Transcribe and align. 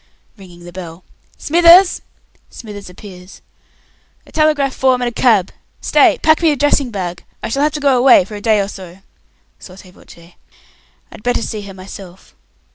[ringing 0.35 0.63
the 0.65 0.71
bell] 0.73 1.03
Smithers!" 1.37 2.01
[Smithers 2.49 2.89
appears.] 2.89 3.43
"A 4.25 4.31
telegraph 4.31 4.73
form 4.73 4.99
and 4.99 5.09
a 5.09 5.11
cab! 5.11 5.51
Stay. 5.79 6.17
Pack 6.23 6.41
me 6.41 6.49
a 6.49 6.55
dressing 6.55 6.89
bag. 6.89 7.23
I 7.43 7.49
shall 7.49 7.69
be 7.69 7.87
away 7.87 8.25
for 8.25 8.33
a 8.33 8.41
day 8.41 8.59
or 8.59 8.67
so. 8.67 9.03
[Sotto 9.59 9.91
voce] 9.91 10.33
I'd 11.11 11.21
better 11.21 11.43
see 11.43 11.61
her 11.61 11.75
myself. 11.75 12.33